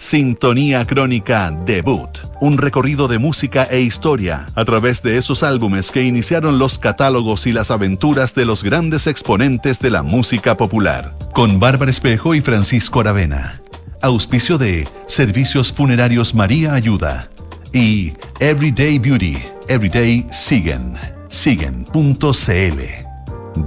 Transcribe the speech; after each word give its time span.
Sintonía 0.00 0.86
Crónica 0.86 1.50
Debut, 1.66 2.08
un 2.40 2.56
recorrido 2.56 3.06
de 3.06 3.18
música 3.18 3.64
e 3.64 3.82
historia 3.82 4.46
a 4.54 4.64
través 4.64 5.02
de 5.02 5.18
esos 5.18 5.42
álbumes 5.42 5.90
que 5.90 6.02
iniciaron 6.02 6.58
los 6.58 6.78
catálogos 6.78 7.46
y 7.46 7.52
las 7.52 7.70
aventuras 7.70 8.34
de 8.34 8.46
los 8.46 8.64
grandes 8.64 9.06
exponentes 9.06 9.78
de 9.78 9.90
la 9.90 10.02
música 10.02 10.56
popular, 10.56 11.14
con 11.34 11.60
Bárbara 11.60 11.90
Espejo 11.90 12.34
y 12.34 12.40
Francisco 12.40 13.00
Aravena. 13.00 13.60
Auspicio 14.00 14.56
de 14.56 14.88
Servicios 15.06 15.70
Funerarios 15.70 16.34
María 16.34 16.72
Ayuda 16.72 17.28
y 17.70 18.14
Everyday 18.40 18.98
Beauty, 18.98 19.36
Everyday 19.68 20.26
Siguen, 20.30 20.96
siguen.cl. 21.28 22.80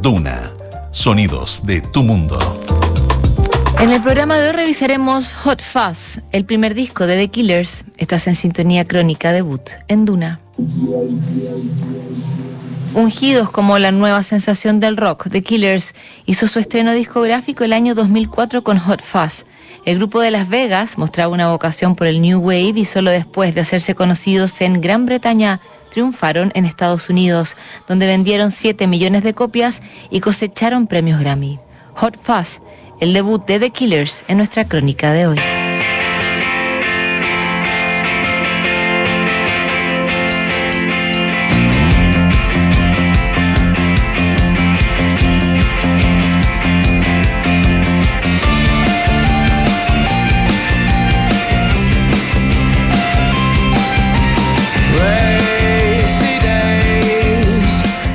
Duna, 0.02 0.52
sonidos 0.89 1.61
de 1.63 1.81
tu 1.81 2.02
mundo. 2.02 2.82
En 3.83 3.89
el 3.89 4.01
programa 4.01 4.39
de 4.39 4.47
hoy 4.47 4.55
revisaremos 4.55 5.33
Hot 5.33 5.61
Fuzz, 5.61 6.21
el 6.31 6.45
primer 6.45 6.73
disco 6.73 7.05
de 7.05 7.17
The 7.17 7.27
Killers. 7.27 7.83
Estás 7.97 8.27
en 8.27 8.35
sintonía 8.35 8.85
crónica 8.85 9.33
debut 9.33 9.71
en 9.89 10.05
Duna. 10.05 10.39
Ungidos 12.93 13.49
como 13.49 13.77
la 13.79 13.91
nueva 13.91 14.23
sensación 14.23 14.79
del 14.79 14.95
rock, 14.95 15.27
The 15.29 15.41
Killers 15.41 15.95
hizo 16.25 16.47
su 16.47 16.59
estreno 16.59 16.93
discográfico 16.93 17.65
el 17.65 17.73
año 17.73 17.93
2004 17.93 18.63
con 18.63 18.79
Hot 18.79 19.03
Fuzz. 19.03 19.43
El 19.83 19.97
grupo 19.97 20.21
de 20.21 20.31
Las 20.31 20.47
Vegas 20.47 20.97
mostraba 20.97 21.33
una 21.33 21.49
vocación 21.49 21.97
por 21.97 22.08
el 22.08 22.21
New 22.21 22.39
Wave 22.39 22.80
y 22.80 22.86
solo 22.86 23.11
después 23.11 23.53
de 23.53 23.59
hacerse 23.59 23.95
conocidos 23.95 24.61
en 24.61 24.80
Gran 24.80 25.05
Bretaña 25.05 25.59
triunfaron 25.91 26.53
en 26.55 26.63
Estados 26.63 27.09
Unidos, 27.09 27.58
donde 27.86 28.08
vendieron 28.08 28.52
7 28.52 28.88
millones 28.88 29.23
de 29.23 29.33
copias 29.33 29.81
y 30.09 30.21
cosecharon 30.21 30.88
premios 30.88 31.19
Grammy. 31.19 31.59
Hot 31.95 32.17
Fuzz, 32.19 32.61
el 33.03 33.11
debut 33.11 33.45
de 33.45 33.59
The 33.59 33.69
Killers 33.69 34.23
en 34.29 34.37
nuestra 34.37 34.69
crónica 34.69 35.11
de 35.11 35.27
hoy. 35.27 35.62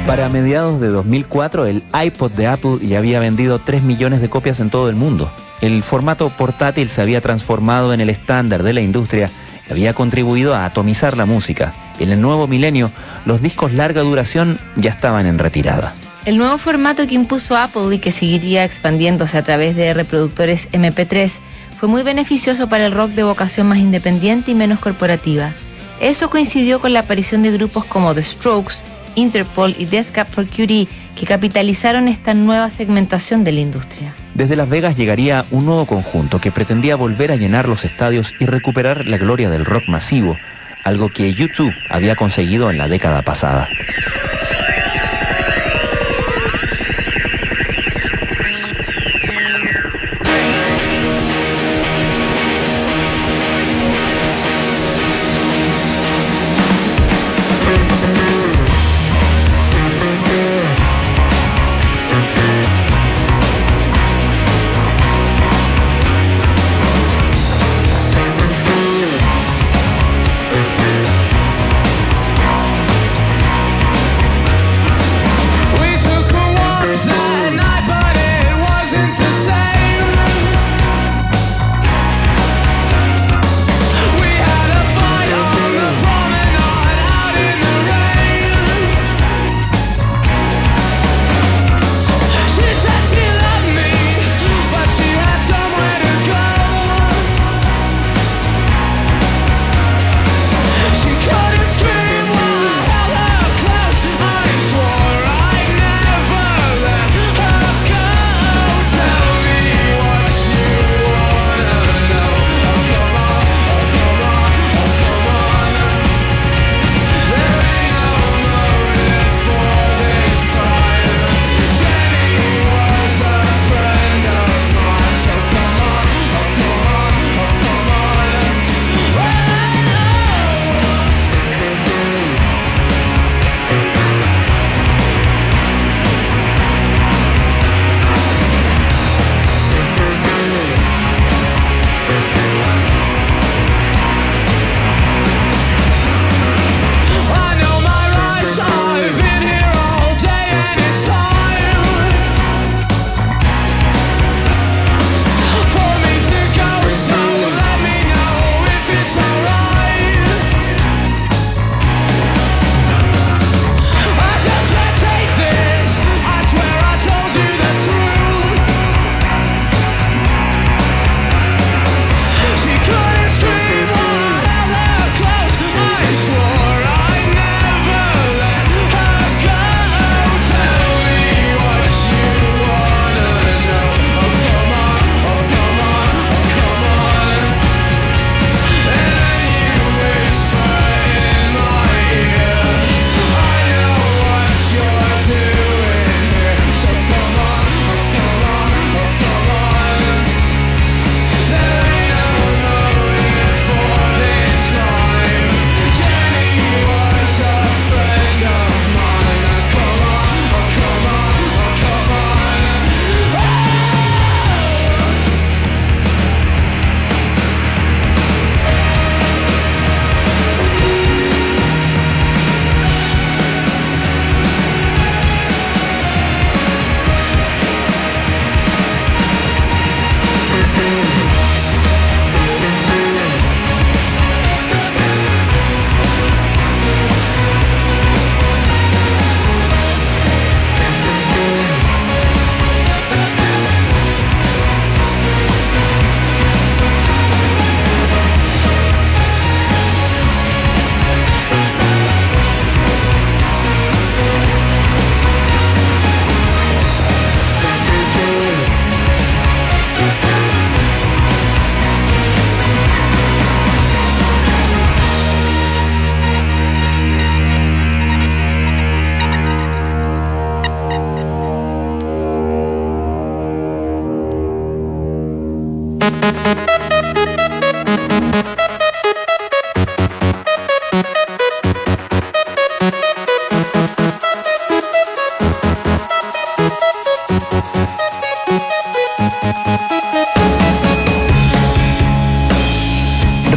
Para 0.09 0.31
mediados 0.31 0.81
de 0.81 0.89
2004, 0.89 1.67
el 1.67 1.83
iPod 1.93 2.33
de 2.33 2.47
Apple 2.47 2.79
ya 2.81 2.97
había 2.97 3.21
vendido 3.21 3.59
3 3.59 3.83
millones 3.83 4.23
de 4.23 4.31
copias 4.31 4.59
en 4.59 4.71
todo 4.71 4.89
el 4.89 4.97
mundo. 4.97 5.31
El 5.61 5.83
formato 5.83 6.31
portátil 6.31 6.89
se 6.89 7.03
había 7.03 7.21
transformado 7.21 7.93
en 7.93 8.01
el 8.01 8.09
estándar 8.09 8.63
de 8.63 8.73
la 8.73 8.81
industria 8.81 9.29
y 9.69 9.73
había 9.73 9.93
contribuido 9.93 10.55
a 10.55 10.65
atomizar 10.65 11.19
la 11.19 11.27
música. 11.27 11.75
En 11.99 12.11
el 12.11 12.23
nuevo 12.23 12.47
milenio, 12.47 12.91
los 13.27 13.43
discos 13.43 13.75
larga 13.75 14.01
duración 14.01 14.59
ya 14.77 14.89
estaban 14.89 15.27
en 15.27 15.39
retirada. 15.39 15.93
El 16.25 16.39
nuevo 16.39 16.57
formato 16.57 17.07
que 17.07 17.15
impuso 17.15 17.59
Apple 17.59 17.95
y 17.95 17.99
que 17.99 18.11
seguiría 18.11 18.65
expandiéndose 18.65 19.37
a 19.37 19.45
través 19.45 19.77
de 19.77 19.93
reproductores 19.93 20.71
MP3 20.73 21.39
fue 21.79 21.91
muy 21.91 22.03
beneficioso 22.03 22.67
para 22.67 22.87
el 22.87 22.93
rock 22.93 23.11
de 23.11 23.25
vocación 23.25 23.69
más 23.69 23.77
independiente 23.77 24.53
y 24.53 24.55
menos 24.55 24.79
corporativa. 24.79 25.53
Eso 26.01 26.31
coincidió 26.31 26.81
con 26.81 26.95
la 26.95 27.01
aparición 27.01 27.43
de 27.43 27.51
grupos 27.51 27.85
como 27.85 28.15
The 28.15 28.23
Strokes, 28.23 28.77
Interpol 29.19 29.75
y 29.79 29.85
Death 29.85 30.11
Cab 30.13 30.29
for 30.29 30.47
Cutie 30.47 30.89
que 31.17 31.27
capitalizaron 31.27 32.09
esta 32.09 32.33
nueva 32.33 32.71
segmentación 32.71 33.45
de 33.45 33.53
la 33.53 33.61
industria. 33.61 34.15
Desde 34.35 34.57
Las 34.57 34.69
Vegas 34.69 34.97
llegaría 34.97 35.45
un 35.51 35.67
nuevo 35.67 35.85
conjunto 35.85 36.41
que 36.41 36.53
pretendía 36.53 36.95
volver 36.95 37.33
a 37.33 37.37
llenar 37.37 37.69
los 37.69 37.85
estadios 37.85 38.35
y 38.39 38.47
recuperar 38.47 39.09
la 39.09 39.19
gloria 39.19 39.51
del 39.51 39.65
rock 39.65 39.89
masivo, 39.89 40.37
algo 40.85 41.09
que 41.09 41.35
YouTube 41.35 41.75
había 41.91 42.15
conseguido 42.15 42.71
en 42.71 42.79
la 42.79 42.89
década 42.89 43.23
pasada. 43.23 43.69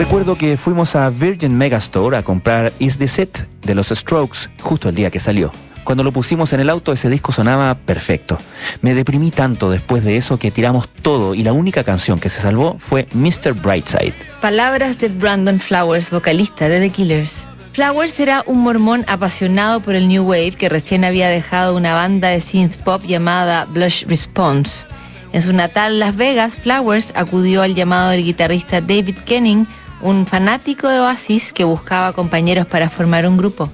Recuerdo 0.01 0.35
que 0.35 0.57
fuimos 0.57 0.95
a 0.95 1.11
Virgin 1.11 1.55
Megastore 1.55 2.17
a 2.17 2.23
comprar 2.23 2.73
Is 2.79 2.97
This 2.97 3.19
It 3.19 3.37
de 3.61 3.75
los 3.75 3.89
Strokes 3.89 4.49
justo 4.59 4.89
el 4.89 4.95
día 4.95 5.11
que 5.11 5.19
salió. 5.19 5.51
Cuando 5.83 6.03
lo 6.03 6.11
pusimos 6.11 6.53
en 6.53 6.59
el 6.59 6.71
auto 6.71 6.91
ese 6.91 7.07
disco 7.07 7.31
sonaba 7.31 7.75
perfecto. 7.75 8.39
Me 8.81 8.95
deprimí 8.95 9.29
tanto 9.29 9.69
después 9.69 10.03
de 10.03 10.17
eso 10.17 10.39
que 10.39 10.49
tiramos 10.49 10.89
todo 10.89 11.35
y 11.35 11.43
la 11.43 11.53
única 11.53 11.83
canción 11.83 12.17
que 12.17 12.29
se 12.29 12.41
salvó 12.41 12.77
fue 12.79 13.07
Mr. 13.13 13.53
Brightside. 13.53 14.15
Palabras 14.41 14.97
de 14.97 15.09
Brandon 15.09 15.59
Flowers, 15.59 16.09
vocalista 16.09 16.67
de 16.67 16.79
The 16.79 16.89
Killers. 16.89 17.45
Flowers 17.73 18.19
era 18.19 18.43
un 18.47 18.57
mormón 18.57 19.05
apasionado 19.07 19.81
por 19.81 19.93
el 19.93 20.07
New 20.07 20.23
Wave 20.23 20.53
que 20.53 20.67
recién 20.67 21.05
había 21.05 21.29
dejado 21.29 21.75
una 21.75 21.93
banda 21.93 22.29
de 22.29 22.41
synth 22.41 22.77
pop 22.77 23.03
llamada 23.05 23.65
Blush 23.65 24.07
Response. 24.07 24.87
En 25.31 25.43
su 25.43 25.53
natal 25.53 25.99
Las 25.99 26.17
Vegas, 26.17 26.55
Flowers 26.55 27.13
acudió 27.15 27.61
al 27.61 27.75
llamado 27.75 28.09
del 28.09 28.23
guitarrista 28.23 28.81
David 28.81 29.19
Kenning, 29.25 29.67
un 30.01 30.25
fanático 30.25 30.87
de 30.89 30.99
Oasis 30.99 31.53
que 31.53 31.63
buscaba 31.63 32.13
compañeros 32.13 32.65
para 32.65 32.89
formar 32.89 33.27
un 33.27 33.37
grupo. 33.37 33.69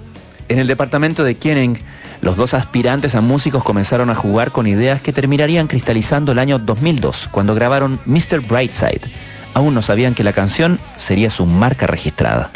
En 0.49 0.59
el 0.59 0.67
departamento 0.67 1.23
de 1.23 1.35
Kenning, 1.35 1.77
los 2.21 2.37
dos 2.37 2.53
aspirantes 2.53 3.15
a 3.15 3.21
músicos 3.21 3.63
comenzaron 3.63 4.09
a 4.09 4.15
jugar 4.15 4.51
con 4.51 4.67
ideas 4.67 5.01
que 5.01 5.13
terminarían 5.13 5.67
cristalizando 5.67 6.31
el 6.31 6.39
año 6.39 6.59
2002, 6.59 7.29
cuando 7.31 7.53
grabaron 7.53 7.99
Mr. 8.05 8.41
Brightside. 8.47 9.01
Aún 9.53 9.73
no 9.73 9.81
sabían 9.81 10.13
que 10.13 10.23
la 10.23 10.33
canción 10.33 10.79
sería 10.95 11.29
su 11.29 11.45
marca 11.45 11.87
registrada. 11.87 12.51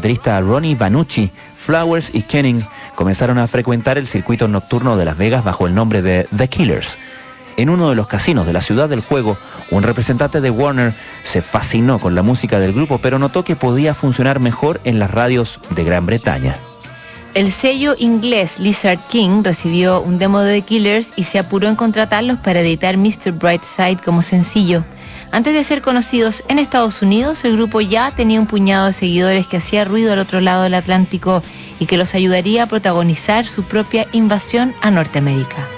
Baterista 0.00 0.40
Ronnie 0.40 0.76
Banucci, 0.76 1.30
Flowers 1.54 2.10
y 2.14 2.22
Kenning 2.22 2.64
comenzaron 2.94 3.36
a 3.36 3.46
frecuentar 3.46 3.98
el 3.98 4.06
circuito 4.06 4.48
nocturno 4.48 4.96
de 4.96 5.04
Las 5.04 5.18
Vegas 5.18 5.44
bajo 5.44 5.66
el 5.66 5.74
nombre 5.74 6.00
de 6.00 6.26
The 6.34 6.48
Killers. 6.48 6.96
En 7.58 7.68
uno 7.68 7.90
de 7.90 7.96
los 7.96 8.06
casinos 8.06 8.46
de 8.46 8.54
la 8.54 8.62
ciudad 8.62 8.88
del 8.88 9.02
juego, 9.02 9.36
un 9.70 9.82
representante 9.82 10.40
de 10.40 10.48
Warner 10.48 10.94
se 11.20 11.42
fascinó 11.42 11.98
con 11.98 12.14
la 12.14 12.22
música 12.22 12.58
del 12.58 12.72
grupo, 12.72 12.96
pero 12.96 13.18
notó 13.18 13.44
que 13.44 13.56
podía 13.56 13.92
funcionar 13.92 14.40
mejor 14.40 14.80
en 14.84 14.98
las 14.98 15.10
radios 15.10 15.60
de 15.68 15.84
Gran 15.84 16.06
Bretaña. 16.06 16.56
El 17.34 17.52
sello 17.52 17.94
inglés 17.98 18.58
Lizard 18.58 19.00
King 19.10 19.42
recibió 19.44 20.00
un 20.00 20.18
demo 20.18 20.40
de 20.40 20.62
The 20.62 20.66
Killers 20.66 21.12
y 21.14 21.24
se 21.24 21.38
apuró 21.38 21.68
en 21.68 21.76
contratarlos 21.76 22.38
para 22.38 22.60
editar 22.60 22.96
Mr. 22.96 23.32
Brightside 23.32 23.98
como 24.02 24.22
sencillo. 24.22 24.82
Antes 25.32 25.54
de 25.54 25.62
ser 25.62 25.80
conocidos 25.80 26.42
en 26.48 26.58
Estados 26.58 27.02
Unidos, 27.02 27.44
el 27.44 27.56
grupo 27.56 27.80
ya 27.80 28.10
tenía 28.10 28.40
un 28.40 28.46
puñado 28.46 28.86
de 28.86 28.92
seguidores 28.92 29.46
que 29.46 29.58
hacía 29.58 29.84
ruido 29.84 30.12
al 30.12 30.18
otro 30.18 30.40
lado 30.40 30.64
del 30.64 30.74
Atlántico 30.74 31.42
y 31.78 31.86
que 31.86 31.96
los 31.96 32.14
ayudaría 32.14 32.64
a 32.64 32.66
protagonizar 32.66 33.46
su 33.46 33.62
propia 33.62 34.06
invasión 34.12 34.74
a 34.82 34.90
Norteamérica. 34.90 35.68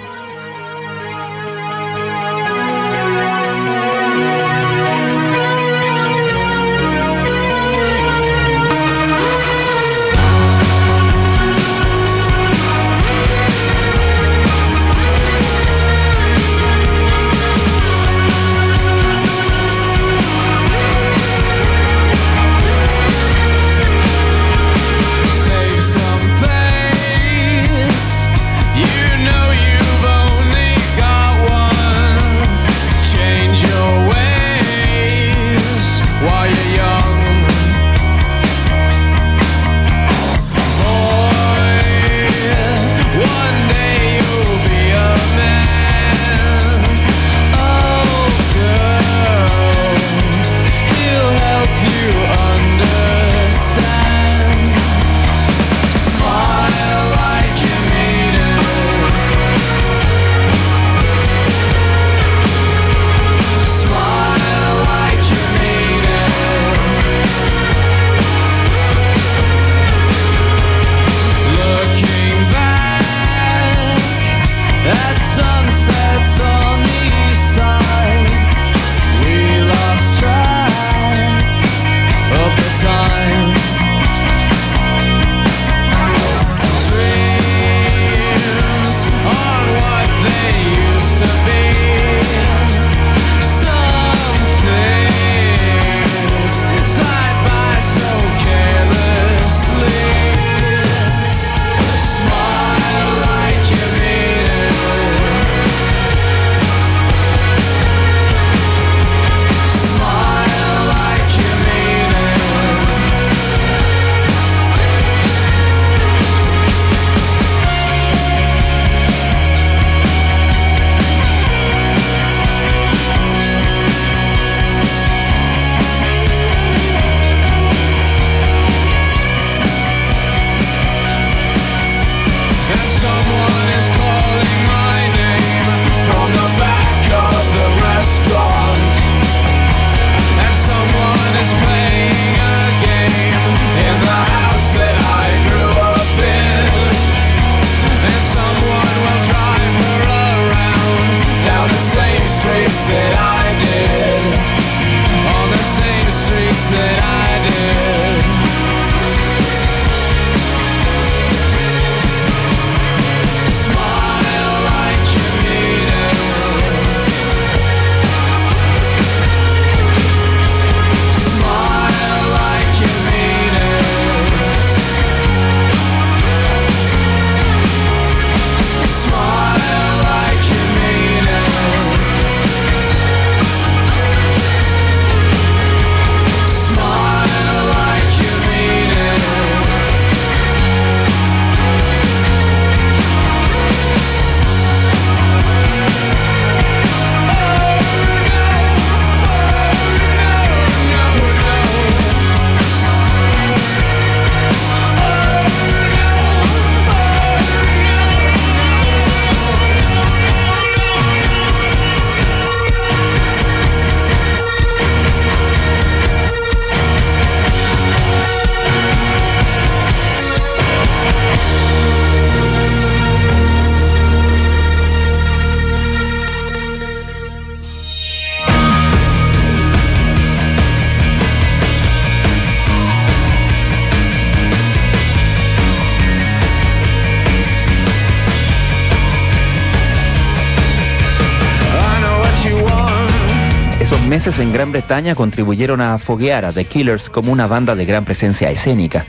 Meses 244.12 244.40
en 244.40 244.52
Gran 244.52 244.72
Bretaña 244.72 245.14
contribuyeron 245.14 245.80
a 245.80 245.96
foguear 245.96 246.44
a 246.44 246.52
The 246.52 246.66
Killers 246.66 247.08
como 247.08 247.32
una 247.32 247.46
banda 247.46 247.74
de 247.74 247.86
gran 247.86 248.04
presencia 248.04 248.50
escénica. 248.50 249.06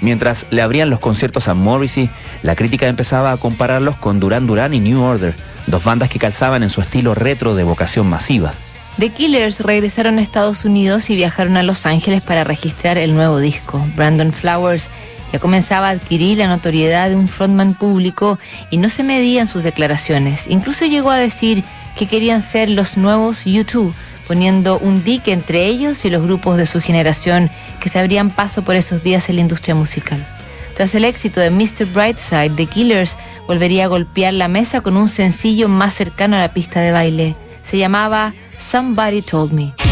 Mientras 0.00 0.46
le 0.50 0.62
abrían 0.62 0.90
los 0.90 1.00
conciertos 1.00 1.48
a 1.48 1.54
Morrissey, 1.54 2.08
la 2.42 2.54
crítica 2.54 2.86
empezaba 2.86 3.32
a 3.32 3.36
compararlos 3.36 3.96
con 3.96 4.20
Duran 4.20 4.46
Duran 4.46 4.72
y 4.72 4.78
New 4.78 5.02
Order, 5.02 5.34
dos 5.66 5.82
bandas 5.82 6.08
que 6.08 6.20
calzaban 6.20 6.62
en 6.62 6.70
su 6.70 6.80
estilo 6.80 7.16
retro 7.16 7.56
de 7.56 7.64
vocación 7.64 8.06
masiva. 8.06 8.54
The 9.00 9.08
Killers 9.08 9.58
regresaron 9.58 10.18
a 10.18 10.22
Estados 10.22 10.64
Unidos 10.64 11.10
y 11.10 11.16
viajaron 11.16 11.56
a 11.56 11.64
Los 11.64 11.84
Ángeles 11.84 12.22
para 12.22 12.44
registrar 12.44 12.96
el 12.96 13.12
nuevo 13.12 13.40
disco. 13.40 13.84
Brandon 13.96 14.32
Flowers 14.32 14.88
ya 15.32 15.40
comenzaba 15.40 15.88
a 15.88 15.90
adquirir 15.90 16.38
la 16.38 16.46
notoriedad 16.46 17.08
de 17.10 17.16
un 17.16 17.26
frontman 17.26 17.74
público 17.74 18.38
y 18.70 18.76
no 18.76 18.88
se 18.88 19.02
medía 19.02 19.40
en 19.40 19.48
sus 19.48 19.64
declaraciones. 19.64 20.46
Incluso 20.48 20.84
llegó 20.86 21.10
a 21.10 21.18
decir 21.18 21.64
que 21.98 22.06
querían 22.06 22.40
ser 22.40 22.70
los 22.70 22.96
nuevos 22.96 23.44
YouTube 23.46 23.92
poniendo 24.26 24.78
un 24.78 25.04
dique 25.04 25.32
entre 25.32 25.66
ellos 25.66 26.04
y 26.04 26.10
los 26.10 26.22
grupos 26.22 26.56
de 26.56 26.66
su 26.66 26.80
generación 26.80 27.50
que 27.80 27.88
se 27.88 27.98
abrían 27.98 28.30
paso 28.30 28.62
por 28.62 28.76
esos 28.76 29.02
días 29.02 29.28
en 29.28 29.36
la 29.36 29.42
industria 29.42 29.74
musical. 29.74 30.26
Tras 30.74 30.94
el 30.94 31.04
éxito 31.04 31.40
de 31.40 31.50
Mr. 31.50 31.86
Brightside, 31.92 32.50
The 32.56 32.66
Killers 32.66 33.16
volvería 33.46 33.84
a 33.84 33.88
golpear 33.88 34.34
la 34.34 34.48
mesa 34.48 34.80
con 34.80 34.96
un 34.96 35.08
sencillo 35.08 35.68
más 35.68 35.94
cercano 35.94 36.36
a 36.36 36.40
la 36.40 36.52
pista 36.52 36.80
de 36.80 36.92
baile. 36.92 37.36
Se 37.62 37.78
llamaba 37.78 38.34
Somebody 38.58 39.22
Told 39.22 39.52
Me. 39.52 39.83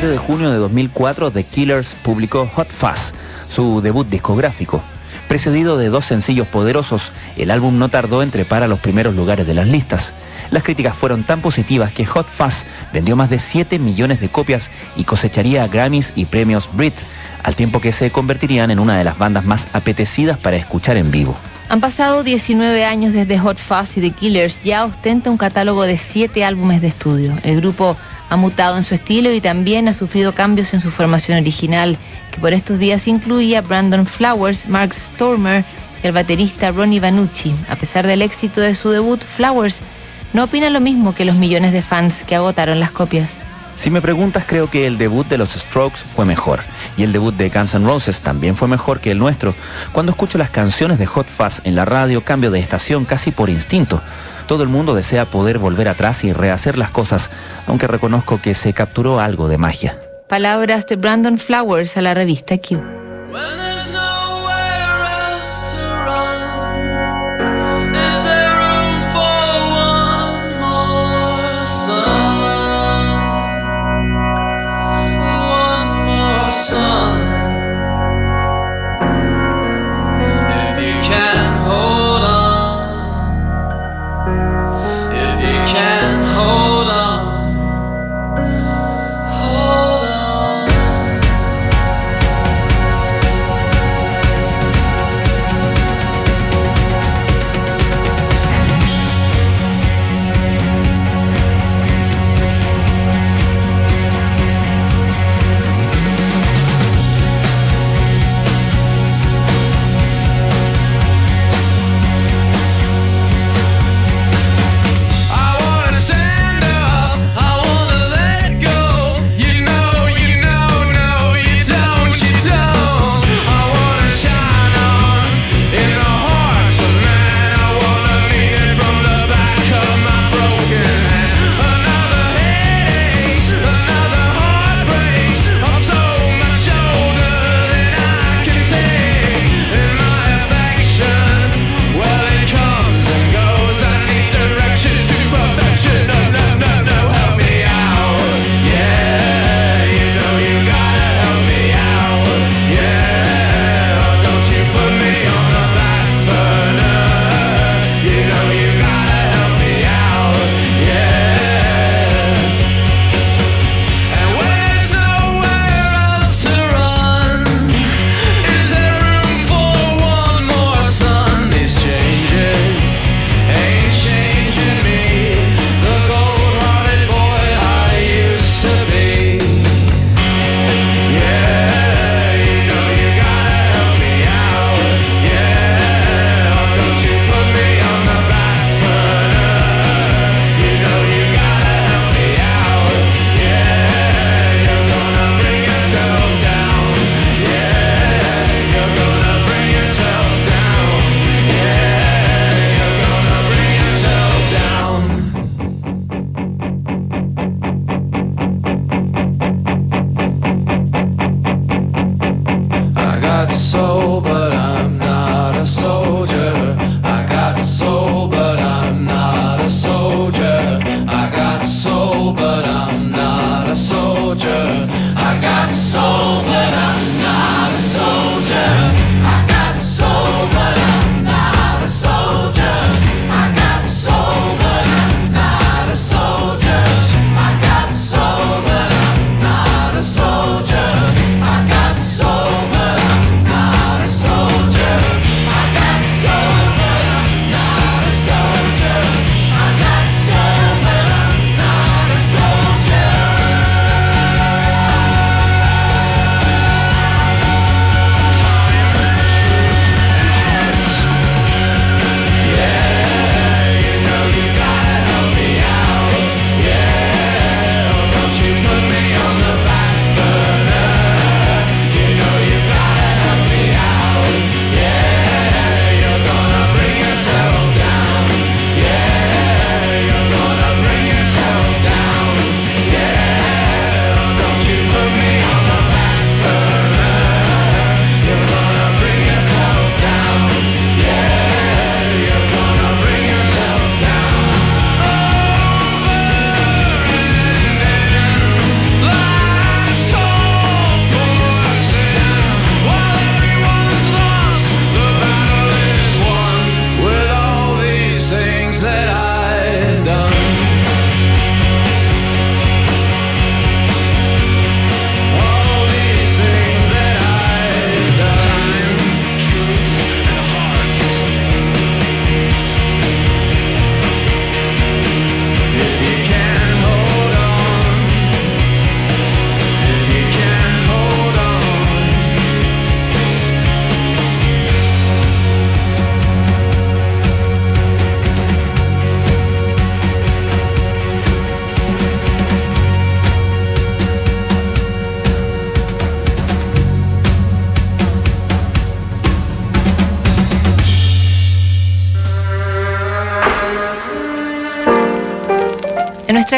7 0.00 0.12
de 0.12 0.18
junio 0.18 0.52
de 0.52 0.58
2004, 0.58 1.32
The 1.32 1.42
Killers 1.42 1.96
publicó 2.04 2.48
Hot 2.54 2.68
Fuzz, 2.68 3.14
su 3.50 3.80
debut 3.80 4.08
discográfico. 4.08 4.80
Precedido 5.26 5.76
de 5.76 5.88
dos 5.88 6.04
sencillos 6.04 6.46
poderosos, 6.46 7.10
el 7.36 7.50
álbum 7.50 7.80
no 7.80 7.88
tardó 7.88 8.22
en 8.22 8.30
trepar 8.30 8.62
a 8.62 8.68
los 8.68 8.78
primeros 8.78 9.16
lugares 9.16 9.44
de 9.44 9.54
las 9.54 9.66
listas. 9.66 10.14
Las 10.52 10.62
críticas 10.62 10.94
fueron 10.94 11.24
tan 11.24 11.40
positivas 11.40 11.90
que 11.90 12.06
Hot 12.06 12.28
Fuzz 12.28 12.64
vendió 12.92 13.16
más 13.16 13.28
de 13.28 13.40
7 13.40 13.80
millones 13.80 14.20
de 14.20 14.28
copias 14.28 14.70
y 14.94 15.02
cosecharía 15.02 15.66
Grammys 15.66 16.12
y 16.14 16.26
premios 16.26 16.68
Brit, 16.72 16.94
al 17.42 17.56
tiempo 17.56 17.80
que 17.80 17.90
se 17.90 18.12
convertirían 18.12 18.70
en 18.70 18.78
una 18.78 18.96
de 18.96 19.02
las 19.02 19.18
bandas 19.18 19.46
más 19.46 19.66
apetecidas 19.72 20.38
para 20.38 20.58
escuchar 20.58 20.96
en 20.96 21.10
vivo. 21.10 21.36
Han 21.70 21.80
pasado 21.80 22.22
19 22.22 22.84
años 22.84 23.12
desde 23.12 23.36
Hot 23.40 23.58
Fuzz 23.58 23.96
y 23.96 24.00
The 24.00 24.12
Killers, 24.12 24.62
ya 24.62 24.84
ostenta 24.84 25.28
un 25.28 25.38
catálogo 25.38 25.82
de 25.82 25.98
7 25.98 26.44
álbumes 26.44 26.80
de 26.80 26.86
estudio. 26.86 27.36
El 27.42 27.60
grupo 27.60 27.96
ha 28.28 28.36
mutado 28.36 28.76
en 28.76 28.84
su 28.84 28.94
estilo 28.94 29.32
y 29.32 29.40
también 29.40 29.88
ha 29.88 29.94
sufrido 29.94 30.34
cambios 30.34 30.74
en 30.74 30.80
su 30.80 30.90
formación 30.90 31.38
original, 31.38 31.96
que 32.30 32.40
por 32.40 32.52
estos 32.52 32.78
días 32.78 33.08
incluía 33.08 33.60
Brandon 33.62 34.06
Flowers, 34.06 34.68
Mark 34.68 34.94
Stormer 34.94 35.64
y 36.02 36.06
el 36.06 36.12
baterista 36.12 36.70
Ronnie 36.70 37.00
Vanucci. 37.00 37.54
A 37.68 37.76
pesar 37.76 38.06
del 38.06 38.22
éxito 38.22 38.60
de 38.60 38.74
su 38.74 38.90
debut, 38.90 39.22
Flowers 39.22 39.80
no 40.32 40.44
opina 40.44 40.70
lo 40.70 40.80
mismo 40.80 41.14
que 41.14 41.24
los 41.24 41.36
millones 41.36 41.72
de 41.72 41.82
fans 41.82 42.24
que 42.24 42.34
agotaron 42.34 42.80
las 42.80 42.90
copias. 42.90 43.42
Si 43.78 43.90
me 43.90 44.00
preguntas, 44.00 44.42
creo 44.44 44.68
que 44.68 44.88
el 44.88 44.98
debut 44.98 45.26
de 45.28 45.38
los 45.38 45.50
Strokes 45.50 45.98
fue 45.98 46.24
mejor. 46.24 46.62
Y 46.96 47.04
el 47.04 47.12
debut 47.12 47.32
de 47.36 47.48
Guns 47.48 47.74
N' 47.74 47.86
Roses 47.86 48.20
también 48.20 48.56
fue 48.56 48.66
mejor 48.66 48.98
que 48.98 49.12
el 49.12 49.18
nuestro. 49.18 49.54
Cuando 49.92 50.10
escucho 50.10 50.36
las 50.36 50.50
canciones 50.50 50.98
de 50.98 51.06
Hot 51.06 51.28
Fuzz 51.28 51.60
en 51.62 51.76
la 51.76 51.84
radio, 51.84 52.24
cambio 52.24 52.50
de 52.50 52.58
estación 52.58 53.04
casi 53.04 53.30
por 53.30 53.48
instinto. 53.48 54.02
Todo 54.48 54.62
el 54.62 54.70
mundo 54.70 54.94
desea 54.94 55.26
poder 55.26 55.58
volver 55.58 55.88
atrás 55.88 56.24
y 56.24 56.32
rehacer 56.32 56.78
las 56.78 56.88
cosas, 56.88 57.30
aunque 57.66 57.86
reconozco 57.86 58.40
que 58.40 58.54
se 58.54 58.72
capturó 58.72 59.20
algo 59.20 59.46
de 59.46 59.58
magia. 59.58 60.00
Palabras 60.26 60.86
de 60.86 60.96
Brandon 60.96 61.36
Flowers 61.36 61.98
a 61.98 62.00
la 62.00 62.14
revista 62.14 62.56
Q. 62.56 62.82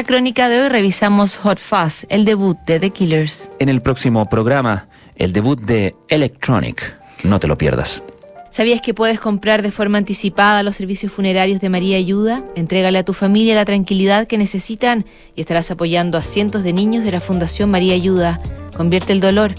nuestra 0.01 0.17
crónica 0.17 0.49
de 0.49 0.63
hoy 0.63 0.69
revisamos 0.71 1.37
Hot 1.37 1.59
Fuzz, 1.59 2.07
el 2.09 2.25
debut 2.25 2.57
de 2.65 2.81
The 2.81 2.89
Killers. 2.89 3.53
En 3.59 3.69
el 3.69 3.83
próximo 3.83 4.27
programa, 4.31 4.89
el 5.17 5.35
debut 5.35 5.61
de 5.61 5.95
Electronic. 6.09 6.97
No 7.23 7.39
te 7.39 7.47
lo 7.47 7.59
pierdas. 7.59 8.03
¿Sabías 8.49 8.81
que 8.81 8.95
puedes 8.95 9.21
comprar 9.21 9.61
de 9.61 9.71
forma 9.71 9.99
anticipada 9.99 10.63
los 10.63 10.77
servicios 10.77 11.13
funerarios 11.13 11.61
de 11.61 11.69
María 11.69 11.99
Ayuda? 11.99 12.43
Entrégale 12.55 12.97
a 12.97 13.05
tu 13.05 13.13
familia 13.13 13.55
la 13.55 13.67
tranquilidad 13.67 14.27
que 14.27 14.39
necesitan 14.39 15.05
y 15.37 15.43
estarás 15.43 15.71
apoyando 15.71 16.17
a 16.17 16.23
cientos 16.23 16.63
de 16.63 16.73
niños 16.73 17.05
de 17.05 17.13
la 17.13 17.21
Fundación 17.21 17.71
María 17.71 17.93
Ayuda. 17.93 18.41
Convierte 18.75 19.13
el 19.13 19.21
dolor 19.21 19.53